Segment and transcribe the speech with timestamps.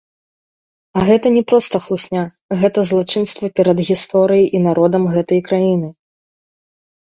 [0.99, 2.23] А гэта не проста хлусня,
[2.63, 5.89] гэта злачынства перад гісторыяй і народам гэтай краіны.